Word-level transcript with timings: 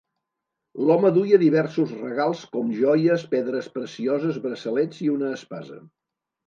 L'home 0.87 1.11
duia 1.17 1.39
diversos 1.43 1.93
regals 2.07 2.43
com 2.57 2.73
joies, 2.81 3.29
pedres 3.37 3.71
precioses, 3.79 4.43
braçalets 4.49 5.09
i 5.09 5.17
una 5.19 5.35
espasa. 5.41 5.81